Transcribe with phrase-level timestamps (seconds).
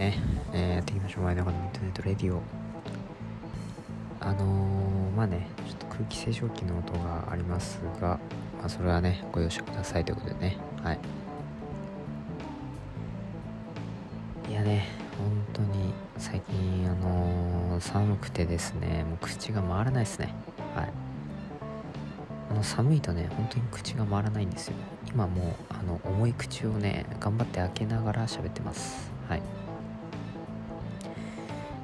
[0.00, 0.18] ね、
[0.54, 1.24] えー、やっていきましょう。
[1.24, 2.40] 前中のインターネットレディオ。
[4.18, 8.18] あのー、まあねちょっと空気清浄機の音がありますが、
[8.58, 10.56] まあ、それはねご容赦くださいということでね。
[10.82, 10.98] はい。
[14.48, 20.34] いやね本当に最近あのー、寒くてですねもう口が回らないですね。
[20.74, 20.88] はい。
[22.50, 24.76] あの寒いとね本当に口が回らないんですよ。
[25.08, 29.12] 今もうあの重い口をね頑張って開けながら喋ってます。
[29.28, 29.42] はい。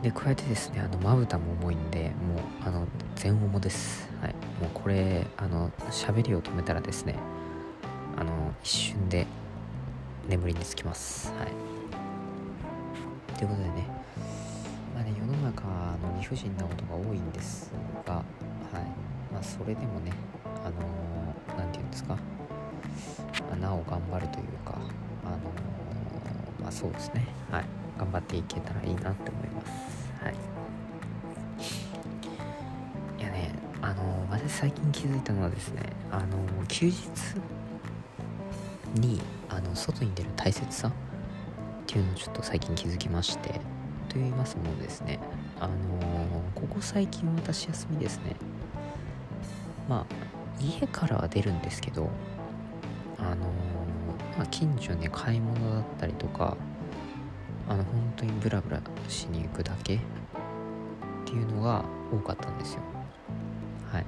[0.06, 4.09] で加えてですねあのまぶたも重いんでもうあの全重です。
[4.23, 4.34] はい。
[4.62, 7.16] もうこれあの喋りを止めたらですね
[8.16, 9.27] あの一瞬で
[10.28, 11.33] 眠りにつきます。
[11.33, 11.48] はい。
[13.37, 13.88] ということでね
[14.95, 17.73] まあね世の中の理不尽なことが多いんです
[18.06, 18.25] がはい。
[19.33, 20.12] まあそれでもね
[20.64, 20.86] あの
[21.59, 22.16] 何、て言うんですか
[23.61, 24.78] なお頑張るというか
[25.25, 27.27] あのー、まあそうですね。
[27.50, 27.86] はい。
[27.98, 30.12] 頑張っていけたらいいなって思います。
[30.22, 30.34] はい。
[33.19, 36.27] いやねあの、私最近気づいたのはですねあの、
[36.69, 37.06] 休日
[38.94, 40.92] にあの外に出る大切さっ
[41.86, 43.61] ていうのをちょっと最近気づきまして
[44.08, 45.20] と言いますのもですね
[45.60, 45.75] あの
[46.55, 48.36] ここ最近私休みですね。
[49.88, 52.10] まあ家からは出るんですけど
[53.19, 53.47] あの、
[54.36, 56.56] まあ、近所ね買い物だったりとか
[57.69, 59.98] あの本当にブラブラしに行くだけっ
[61.25, 62.81] ていうのが多かったんですよ。
[63.91, 64.05] はい。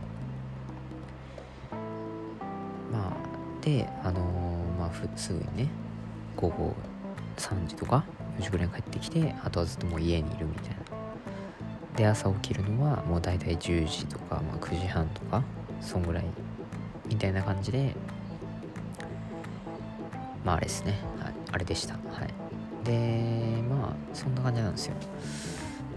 [2.93, 3.17] まあ
[3.61, 5.69] であのー、まあすぐにね
[6.37, 6.75] 午後
[7.37, 8.05] 3時とか
[8.39, 10.77] 4時ぐらいに帰ってきてあとはずっともう家にいるみたいな。
[11.97, 15.43] で朝起きるのはもう大体10時とか、まあ、9時半とか
[15.81, 16.25] そんぐらい
[17.09, 17.93] みたいな感じで
[20.45, 21.95] まああれですね、はい、あれでした。
[21.95, 22.58] はい。
[22.89, 24.95] でまあそんな感じなんですよ。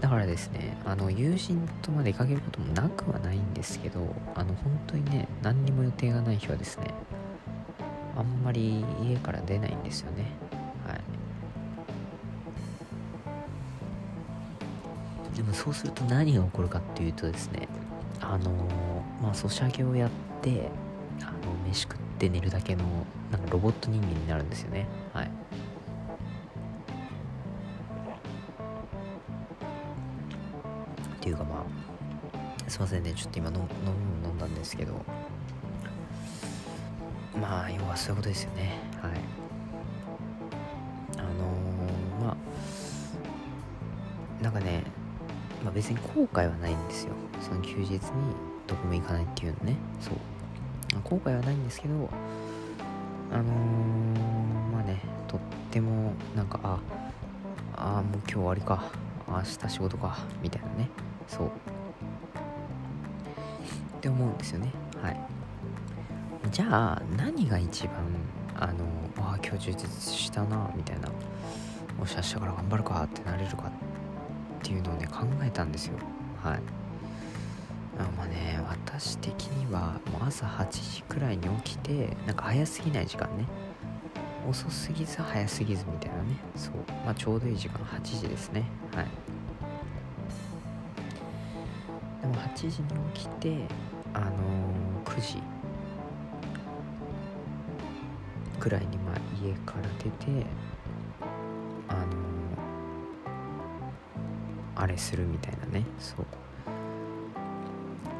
[0.02, 4.00] だからですねあの友人とまで出かけることもなくはないんですけど
[4.34, 6.88] あの本当にね何にも予定がない日はですね
[8.16, 10.26] あんまり家から出ないんですよね。
[10.86, 11.00] はい。
[15.36, 17.68] でもそうすると何が起こるかっていうとですね
[18.20, 18.50] あの
[19.22, 20.10] まあソシャゲをやっ
[20.42, 20.68] て
[21.22, 22.84] あの飯食って寝るだけの
[23.30, 24.86] なんかロボット人間になるんですよね。
[31.22, 31.64] っていうかま
[32.66, 33.12] あすいませんね。
[33.14, 33.60] ちょっと今飲む
[34.26, 34.94] 飲んだんですけど。
[37.40, 38.80] まあ要はそういうことですよね。
[39.00, 39.12] はい。
[41.18, 42.36] あのー、まあ
[44.42, 44.82] なんかね
[45.62, 47.12] まあ別に後悔はないんですよ。
[47.40, 48.00] その休日に
[48.66, 49.76] どこも行かないっていうのね。
[50.00, 50.14] そう。
[51.04, 52.10] 後悔はないんですけど
[53.30, 53.46] あのー、
[54.72, 55.40] まあねとっ
[55.70, 56.80] てもなんかあ
[57.76, 59.11] あもう今日終わりか。
[59.38, 60.88] 明日仕事かみたいなね。
[61.28, 61.46] そう。
[61.46, 61.50] っ
[64.00, 64.72] て思うんですよね。
[65.02, 65.20] はい。
[66.50, 67.94] じゃあ何が一番
[68.56, 68.84] あの
[69.18, 71.08] あ今日充実したなみたいな
[71.98, 73.70] もし明日から頑張るかってなれるかっ
[74.62, 75.94] ていうのをね考えたんですよ。
[76.42, 76.60] はい。
[77.98, 83.46] あまあね私的にはもう朝8時くらいに起きてなんか早すぎない時間ね。
[84.48, 86.36] 遅すぎず早すぎずみたいなね。
[86.56, 86.74] そう。
[87.04, 87.78] まあちょうどいい時間。
[87.84, 88.64] 8時ですね。
[88.94, 89.06] はい。
[92.20, 92.70] でも8時に
[93.14, 93.66] 起きて
[94.14, 95.42] あのー、9時。
[98.58, 100.46] くらいにまあ家から出て
[101.88, 105.84] あのー、あれするみたいなね。
[105.98, 106.26] そう。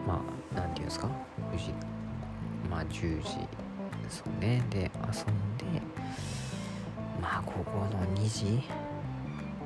[0.06, 0.19] まあ
[0.54, 1.09] 何て言うんですか
[1.53, 1.72] ？9時。
[2.71, 3.49] まあ10時。
[4.12, 4.62] そうね。
[4.68, 5.64] で遊んで
[7.18, 8.62] まあ午後の2時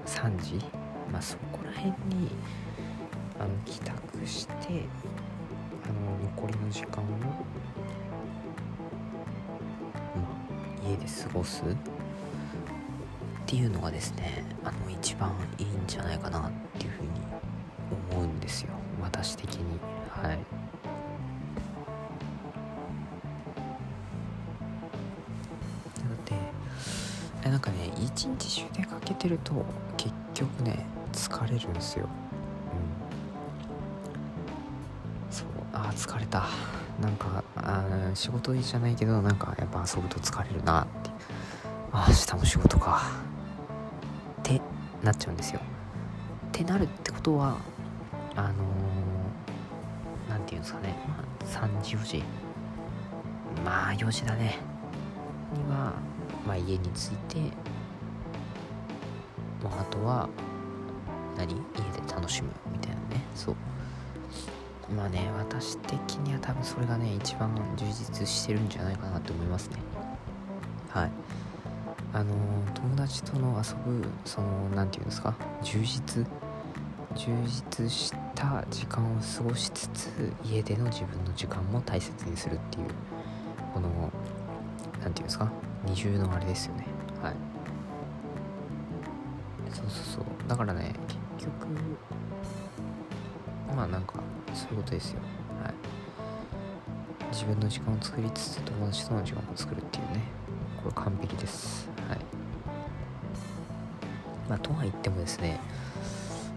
[0.07, 0.65] 3時
[1.11, 2.31] まあそこら辺に
[3.41, 4.85] あの帰宅して
[5.85, 7.07] あの残りの時間を、
[10.85, 11.67] うん、家で過ごすっ
[13.47, 17.09] ていうのがですねあの一番いいんじゃないかなっていうふうに
[18.13, 18.71] 思うんですよ。
[19.03, 19.81] 私的に。
[20.09, 20.66] はい。
[27.97, 29.65] 1日中出かけてると
[29.97, 32.09] 結局ね疲れるんですよ、
[35.29, 36.47] うん、そうああ疲れた。
[37.01, 37.85] なんかあ
[38.15, 41.11] 仕事じゃないけどなんかやっぱ遊ぶと疲れるなって。
[41.93, 43.03] あ明日も仕事か。
[44.41, 44.61] って
[45.03, 45.61] なっちゃうんですよ。
[45.61, 47.57] ってなるってことは
[48.35, 48.55] あの
[50.29, 50.95] 何、て言うんですかね。
[51.07, 52.25] ま3時4時。
[53.65, 54.59] まあ4時だね。
[55.55, 55.93] には、
[56.47, 57.39] まあ、家に着いて
[59.69, 60.29] まあ、あとは
[61.37, 61.55] 何？
[61.55, 63.25] 家で楽しむみたいなね。
[63.35, 63.57] そう。
[64.95, 69.77] まあね私的には多分それがね一番充実してるんじゃないかなと思いますね。
[70.91, 71.11] はい。
[72.13, 72.33] あの
[72.73, 75.35] 友達との遊ぶその何て言うんですか？
[75.63, 76.25] 充実？
[77.15, 82.87] 充実した時間を過ごしつつ家での自分の時間も大切にするっていう
[83.73, 84.13] この何て
[85.01, 85.51] 言うんですか？
[85.85, 86.87] 二重のあれですよね。
[87.23, 87.35] はい。
[89.77, 90.25] そうそうそう。
[90.49, 90.95] だからね
[91.37, 91.67] 結局
[93.77, 94.15] まあなんか
[94.55, 95.21] そういうことですよ。
[95.63, 95.75] はい。
[97.31, 100.23] 自分の時間を作りつつ友達との時間も作るっていうね
[100.83, 101.89] これ完璧です。
[102.09, 102.19] はい。
[104.49, 105.61] まあとは言ってもですね、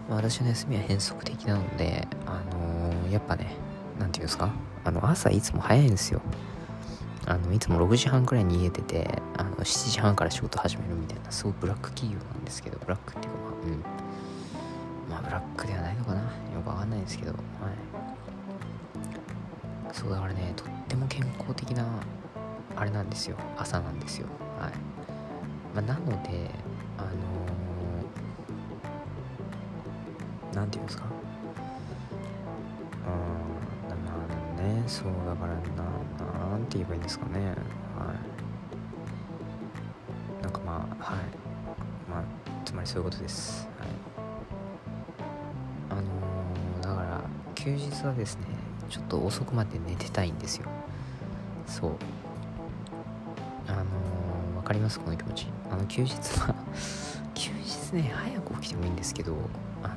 [0.08, 3.56] 私の休みは変則的なのであのー、やっぱね
[3.98, 4.50] 何て言うんですか？
[4.84, 6.22] あの朝いつも早いんですよ。
[7.30, 9.06] あのいつも6時半くらいに家出て
[9.36, 13.84] あの7時半から仕事始めるみたいなすごいブラック企業なんですけどブラックっていうかまあうん。
[15.10, 16.22] まあブラックではないのかな。
[16.22, 16.28] よ
[16.64, 17.40] くわかんないですけどはい。
[19.92, 21.86] そうだからねとっても健康的な
[22.74, 23.36] あれなんですよ。
[23.56, 24.26] 朝なんですよ。
[24.58, 24.72] はい、
[25.72, 26.50] まあ、なので
[26.98, 27.08] あの
[30.52, 31.19] 何、ー、て言うんですか？
[34.60, 34.82] ね。
[34.86, 35.60] そうだからな
[36.50, 37.46] なんて言えばいいんですかね。
[37.46, 37.54] は
[40.40, 40.42] い。
[40.42, 41.18] なんかまあはい。
[42.10, 42.24] まあ
[42.64, 43.68] つまりそういうことです。
[43.78, 43.88] はい。
[45.90, 47.20] あのー、だから
[47.54, 48.42] 休日はですね
[48.88, 50.66] ちょっと遅くまで寝てたいんですよ。
[51.66, 51.92] そう。
[53.68, 54.98] あのー、わかります？
[55.00, 55.46] この気持ち。
[55.70, 56.54] あの休日は
[57.34, 59.34] 休日ね早く起きてもいいんですけど
[59.82, 59.94] あの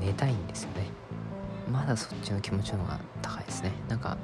[0.00, 0.88] ー、寝たいんですよね。
[1.70, 3.72] まだそっちの気持ちの方が高いですね。
[3.88, 4.16] なんか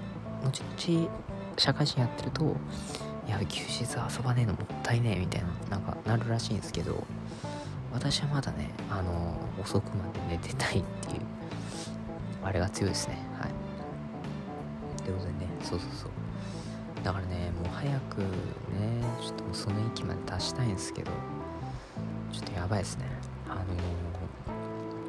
[0.44, 1.08] 後々
[1.56, 2.56] 社会人やってると
[3.26, 7.04] いや休日遊ばねえのもったいねえみたいななんかなるらしいんですけど
[7.92, 11.22] 私はまだねあの、遅くまで寝てたいっていう
[12.44, 13.16] あれが強いですね。
[13.40, 15.02] はい。
[15.02, 16.10] ということでねそうそうそう。
[17.02, 18.26] だからねもう早くね
[19.20, 21.10] ちょっとその域まで達したいんですけど
[22.32, 23.06] ちょっとやばいですね。
[23.48, 23.62] あの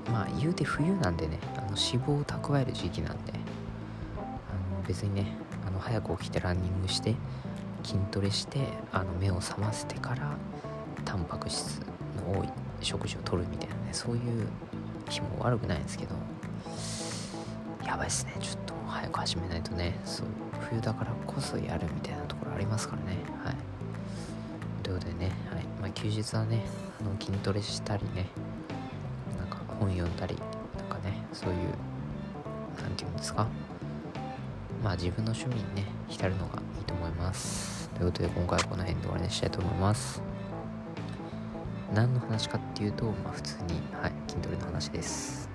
[0.08, 3.34] ー、まあ言うて冬なんでねあ脂肪を蓄える時期なんで
[4.18, 5.28] あの別にね
[5.66, 7.16] あの早く起きてランニングして
[7.84, 8.60] 筋トレして
[8.92, 10.36] あの目を覚ませてから
[11.06, 11.80] タンパク質
[12.18, 12.50] の多い
[12.82, 14.48] 食事をとるみたいなねそういう
[15.10, 16.16] 日も悪くないんですけど
[17.86, 18.34] やばいっすね。
[18.42, 19.98] ちょっと早く始めないとね。
[20.04, 20.28] そう
[20.70, 23.18] 冬だからこそやるみたいなところありますからね。
[23.44, 23.56] はい。
[24.84, 25.64] ということでね、はい。
[25.82, 26.66] まあ、休日はね
[27.00, 28.28] あの筋トレしたりね
[29.38, 30.36] なんか本読んだり
[31.38, 31.58] そういう
[32.82, 33.48] 何て言うんですか？
[34.84, 37.90] まあ自分の趣味にね浸るのがいいと思います。
[37.92, 40.24] ということで今回はこの辺で終わりにしたいと思います。
[41.94, 45.48] 何の話かっていうと、まあ、普通に、はい、筋トレの話です。